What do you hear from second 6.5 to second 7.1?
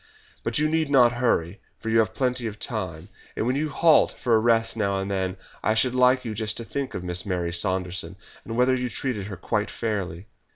to think of